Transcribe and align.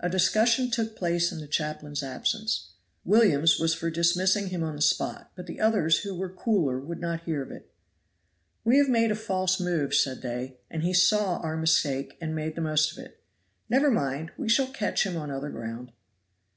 A 0.00 0.08
discussion 0.10 0.72
took 0.72 0.96
place 0.96 1.30
in 1.30 1.38
the 1.38 1.46
chaplain's 1.46 2.02
absence. 2.02 2.70
Williams 3.04 3.60
was 3.60 3.72
for 3.74 3.90
dismissing 3.90 4.48
him 4.48 4.64
on 4.64 4.74
the 4.74 4.82
spot, 4.82 5.30
but 5.36 5.46
the 5.46 5.60
others 5.60 5.98
who 5.98 6.16
were 6.16 6.28
cooler 6.28 6.80
would 6.80 6.98
not 7.00 7.22
hear 7.22 7.42
of 7.42 7.52
it. 7.52 7.72
"We 8.64 8.78
have 8.78 8.88
made 8.88 9.12
a 9.12 9.14
false 9.14 9.60
move," 9.60 9.94
said 9.94 10.20
they, 10.20 10.56
"and 10.68 10.82
he 10.82 10.92
saw 10.92 11.36
our 11.38 11.56
mistake 11.56 12.18
and 12.20 12.34
made 12.34 12.56
the 12.56 12.60
most 12.60 12.90
of 12.90 12.98
it. 13.04 13.22
Never 13.68 13.88
mind! 13.92 14.32
we 14.36 14.48
shall 14.48 14.66
catch 14.66 15.06
him 15.06 15.16
on 15.16 15.30
other 15.30 15.50
ground." 15.50 15.92